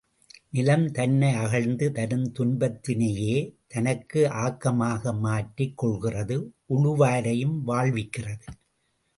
[0.53, 3.35] நிலம் தன்னை அகழ்ந்து தரும் துன்பத்தினையே
[3.67, 6.37] தனக்கு ஆக்கமாக மாற்றிக் கொள்கிறது
[6.69, 8.47] உழுவாரையும் வாழ்விக்கிறது.